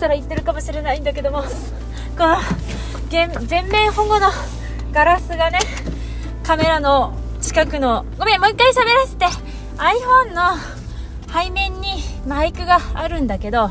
[0.00, 1.42] したら言ってるかもしれないんだけども。
[2.16, 2.36] この
[3.10, 4.28] 全面保護の
[4.92, 5.58] ガラスがね
[6.42, 9.26] カメラの近くのごめんもう一回喋らせて。
[9.76, 10.56] iPhone の
[11.32, 13.70] 背面にマイクがあるんだけど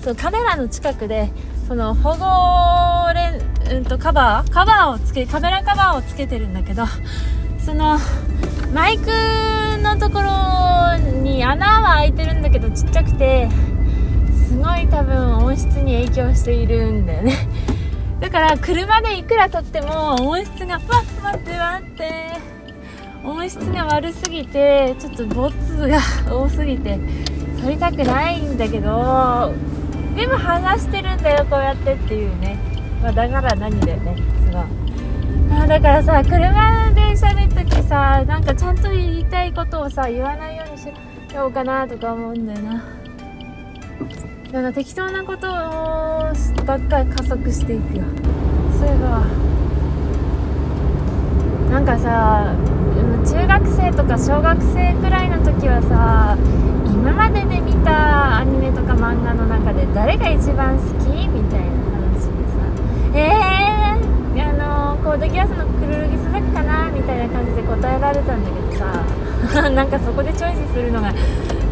[0.00, 1.30] そのカメラの近くで
[1.68, 3.28] その保護レ
[3.72, 6.84] ン、うんと、カバーカバーをつけカメラカバーをつけてるんだけど
[7.58, 7.98] その
[8.72, 9.10] マイク
[9.82, 13.48] のところに穴は開いてるんだけどちっちゃくて。
[14.50, 17.34] すごい多分音質に影響しているんだよね。
[18.18, 22.10] だから車でいくら撮っても音質がパッ待って待って
[23.24, 26.98] 音質が悪すぎてちょっとボツが多すぎて
[27.62, 29.54] 撮りたくないんだけど
[30.16, 32.58] でも話してるんだよこうやってっていうね、
[33.00, 34.16] まあ、だから何だよね。
[34.44, 34.58] すご
[35.64, 40.88] いだからさ車で喋るときさなんかちゃんと言いたいことをさ言わないようにし
[41.32, 43.00] ようかなとか思うんだよな。
[44.50, 45.52] だから適当なことを
[46.66, 48.04] ばっかり加速していくよ。
[48.76, 49.22] そういえば
[51.70, 52.52] なんかさ
[53.24, 56.36] 中学生とか小学生くらいの時はさ
[56.84, 62.66] 今までで見たアニメとか漫画の中で誰が一番好きみたいな話でさ
[63.14, 68.84] えー、あのコードギアスのくるるぎ佐々木かなみたいな感じで答えられたんだけど
[69.54, 71.14] さ なんかそこでチョイスするのが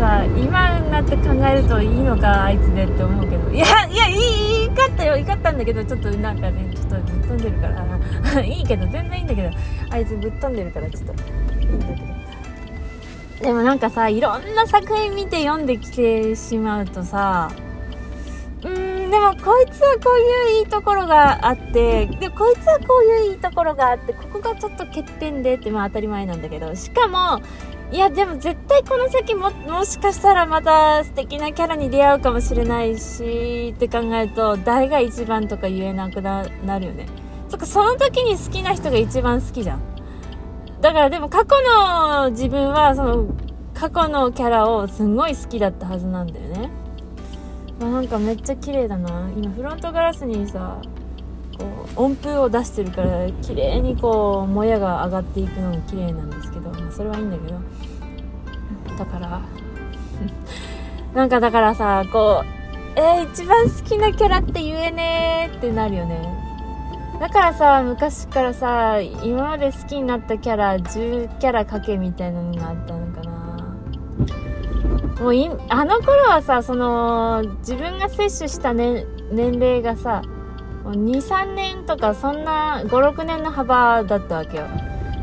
[0.00, 3.50] さ今になって考えるといいのかあいつでって思うけど。
[3.50, 5.16] いやいやいいいかったよ。
[5.16, 8.40] いかったんだけどちょっとなんかねちょっとぶっ飛んでるから。
[8.42, 9.50] いいけど全然いいんだけど。
[9.90, 11.12] あいつぶっ飛んでるからちょっと。
[11.12, 11.92] いいんだけ
[13.44, 17.50] どでもなんかさいろんな作品見て読んできてしまうとさ
[18.62, 20.18] うーんでもこいつはこう
[20.52, 26.74] いういいところがあってでこいつはこういういいところがあってここがちょっと欠点でってまあ当たり前なんだけど。
[26.74, 27.40] しかも
[27.92, 37.06] いやでも絶対この先ももしかしたらまた素敵なキャラに出会うかもしれないしって考えると誰が一番とか言えなくなるよね
[37.48, 39.80] そっかその時に好きな人が一番好きじゃん
[40.80, 43.26] だからでも過去の自分はその
[43.74, 46.70] 過去のキャラをすごい好きだったはずなんだよね。
[47.80, 49.30] まあ、なんかめっちゃ綺麗だな。
[49.34, 50.82] 今フロントガラスにさ、
[51.60, 57.60] こう音符を出してるから綺麗にこうもやが上がっていくのが綺麗なんですけど、まあ、それはいいんだけど。
[58.98, 59.40] だから
[61.14, 66.40] なんかだからさ、こう、えー、一番好きなキャラって言えねーってなるよね。
[67.18, 73.30] だからさ、昔からさ、今まで好きになったキャラ、10キャラかけみたいなのがあったのかな。
[75.20, 80.22] もうい、あの頃はさ、その、自分が摂取した年、年齢がさ、
[80.84, 84.64] 2、3年とかそんな5、6年の幅だったわけよ。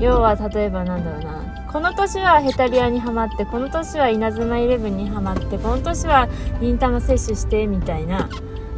[0.00, 1.38] 要は、例えばなんだろうな。
[1.72, 6.28] この年はヘタリアにはまって、この年は稲妻イレブンにはまって、この年は
[6.60, 8.28] 忍たま摂取して、みたいな。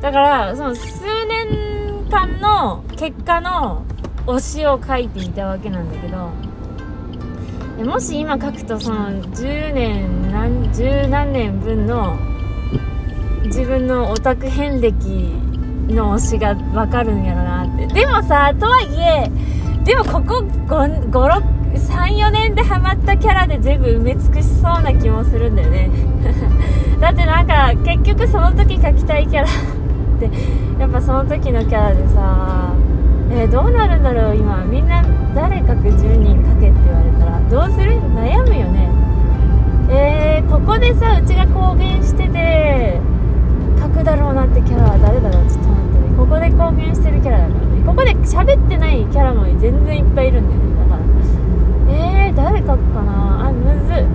[0.00, 3.84] だから、その数年間の結果の
[4.26, 6.30] 推しを書いていたわけなんだけど
[7.84, 12.18] もし今書くとその10年何十何年分の
[13.44, 15.32] 自分のオタク遍歴
[15.92, 17.86] の推しがわかるんやろなって。
[17.86, 19.30] でもさとはいえ
[19.84, 20.44] でもここ
[21.74, 25.90] 34年でハマったキャラで全部埋め尽くしそうな気もするんだよね。
[27.00, 29.48] だってなんか結局その時書きたいキャラっ
[30.18, 30.30] て
[30.78, 32.72] やっぱその時のキャラでさ
[33.32, 34.64] えー、どうなるんだろう今。
[34.64, 35.02] みんな
[35.34, 37.92] 誰かく10人かけって言われたらどうする？
[38.14, 38.90] 悩むよね。
[39.88, 43.00] えー、ここでさうちが公言してて
[43.90, 46.16] くだろうなってキャラは誰だろうちょっと待ってね。
[46.16, 47.82] ここで公言してるキャラだからね。
[47.84, 50.76] ここで喋ってないキャラも全然いっぱいいるんだよね。
[50.80, 51.02] だから。
[52.26, 53.48] えー、誰書くかな？
[53.48, 54.06] あむず。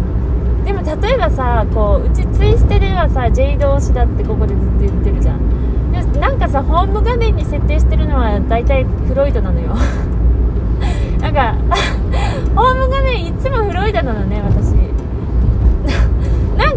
[0.66, 5.92] でも例えばさこううちツイステではさ J 同士だってここでずっと言ってるじゃん。
[5.92, 9.76] でなんかさホーム画面に設定してるのは大体フロイドなのよ。
[11.22, 11.56] なんか
[12.56, 14.85] ホーム画面いつもフロイドなのね私。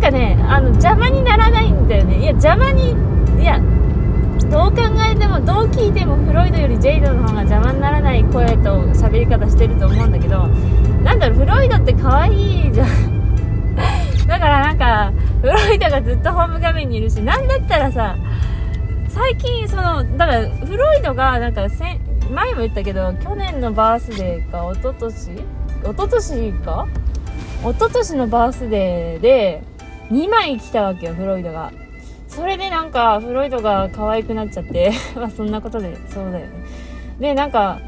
[0.08, 2.18] かねあの邪魔にならないんだよね。
[2.18, 2.94] いや邪魔に
[3.40, 3.60] いや
[4.50, 10.46] どう考えてもどう聞いてもフロイドよりジェイドの方が邪魔にならない声と喋り方してると思うんだけど
[11.04, 13.18] なんだろうフロイドって可愛いじゃん。
[14.26, 15.12] だからなんか
[15.42, 18.16] フロイドがずっとホーム画面にいるしなんだったらさ
[19.08, 21.98] 最近そのだからフロイドがなんかせ
[22.30, 25.42] 前も言ったけど去年のバースデーか一昨年一
[25.84, 26.86] 昨年か？
[27.62, 29.62] 一昨年のバースデーで
[30.10, 31.72] 2枚来たわけよフロイドが。
[32.28, 34.92] それでなんかフロイドが可愛くなっちゃって。
[35.16, 36.50] まあそんなことでそうだよね。
[37.18, 37.78] でなんか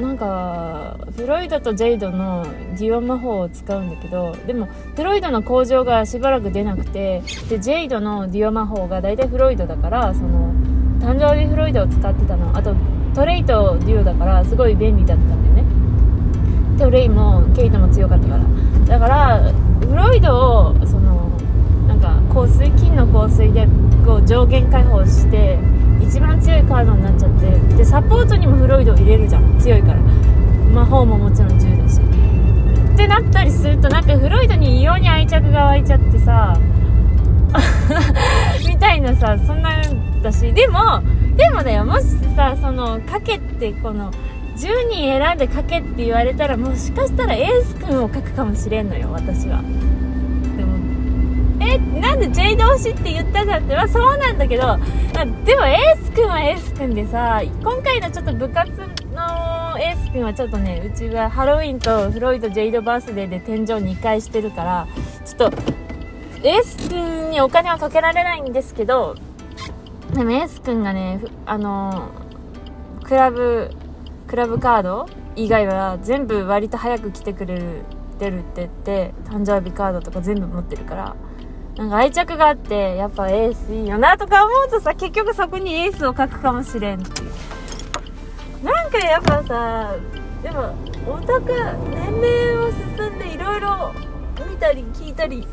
[0.00, 2.46] なんかフロイドとジェイドの
[2.78, 10.52] デュオ魔法を使うんだけどでもフロイドの工場がしばらく出なくてでジェイドのデュオ魔法が大体フロイドだからその
[11.00, 12.56] 誕生日フロイドを使ってたの。
[12.56, 12.74] あと
[13.14, 16.78] トレイとデュオだからすごい便利だったんだよね。
[16.78, 18.40] トレイもケイトも強かったから。
[18.86, 21.15] だからフロイドをその
[22.00, 23.66] なんか香水金の香水で
[24.04, 25.58] こう上限解放して
[26.00, 29.58] 一番強いカードになっちゃってでサポートにもフロイドを入れるじゃん。
[29.58, 30.00] 強いから。
[30.72, 32.00] 魔法ももちろん10だし。
[32.00, 36.58] ってなったりするとなんかフロイドに異様に愛着が湧いちゃってさ
[38.66, 40.52] みたいなさそんなんだし。
[40.52, 41.00] でも
[41.36, 41.84] でもだよ。
[41.84, 42.04] もし
[42.36, 44.10] さそのかけってこの
[44.56, 49.60] 10人選んで書けって言われたらもしかしたらエース君を書くかもしれんのよ私は。
[52.26, 54.78] えなんで J 同士って言ったじゃんってまあそうなんだけど
[55.44, 64.88] でもエース君はエース君でさ今回のちょっと部活のエース君はちょっとねうちはハロウィンとフロイド・ジェイドバースデーで天井2回してるから
[65.24, 65.58] ちょっと
[66.42, 69.16] エース君にお金はかけられないんですけど
[70.12, 72.10] でもエース君がねあの
[73.04, 73.70] クラブ
[74.26, 75.06] クラブカード
[75.36, 77.82] 以外は全部割と早く来てくれる
[78.18, 81.16] 出るって言って誕生日カードとか全部持ってるから
[81.76, 88.64] なんか愛着があってやっぱエースいいよなとか思うとさ結局そこにエースを書くかもしれんっていう。
[88.64, 89.94] なんかやっぱさ
[90.42, 90.74] でも
[91.06, 91.52] オタク
[91.90, 93.92] 年齢を進んでいろいろ
[94.50, 95.46] 見たり聞いたり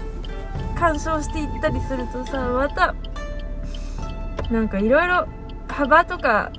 [0.75, 2.95] 鑑賞していったりするとさまた
[4.49, 5.27] なんかいろいろ
[5.67, 6.51] 幅とか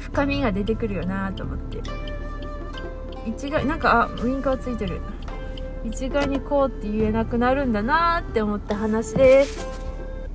[0.00, 1.78] 深みが出てくるよなと思って。
[3.26, 5.00] 一概なんかあウインカーついてる。
[5.86, 9.75] 一概にこうって言えなくなるんだなって思った話です。